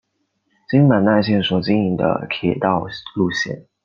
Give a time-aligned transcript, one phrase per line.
[0.71, 3.67] 京阪奈线所经营的铁道路线。